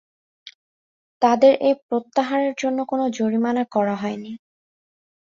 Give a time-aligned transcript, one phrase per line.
[1.21, 4.31] তাদের এ প্রত্যাহারের জন্য কোন জরিমানা করা হয়নি।